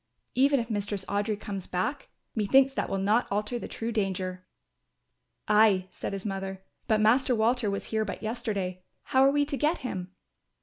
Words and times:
Even 0.33 0.59
if 0.59 0.67
Mistress 0.71 1.05
Audry 1.05 1.39
comes 1.39 1.67
back, 1.67 2.09
methinks 2.33 2.73
that 2.73 2.89
will 2.89 2.97
not 2.97 3.27
alter 3.29 3.59
the 3.59 3.67
true 3.67 3.91
danger." 3.91 4.47
"Ay," 5.47 5.89
said 5.91 6.11
his 6.11 6.25
mother, 6.25 6.63
"but 6.87 6.99
Master 6.99 7.35
Walter 7.35 7.69
was 7.69 7.85
here 7.93 8.03
but 8.03 8.23
yesterday, 8.23 8.81
how 9.03 9.21
are 9.23 9.29
we 9.29 9.45
to 9.45 9.55
get 9.57 9.77
him?" 9.85 10.09